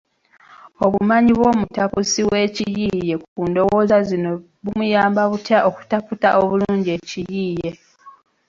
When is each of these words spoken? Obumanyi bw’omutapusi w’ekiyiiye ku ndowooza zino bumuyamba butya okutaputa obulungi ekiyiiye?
Obumanyi 0.85 1.31
bw’omutapusi 1.37 2.19
w’ekiyiiye 2.29 3.15
ku 3.25 3.39
ndowooza 3.49 3.97
zino 4.09 4.31
bumuyamba 4.63 5.21
butya 5.31 5.57
okutaputa 5.69 6.29
obulungi 6.41 6.89
ekiyiiye? 6.97 7.69